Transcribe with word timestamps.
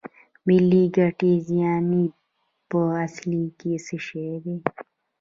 ملي 0.47 0.83
ګټې 0.97 1.31
یانې 1.59 2.05
په 2.69 2.79
اصل 3.05 3.31
کې 3.59 3.71
څه 3.85 3.95
شی 4.05 4.27
دي 4.43 4.55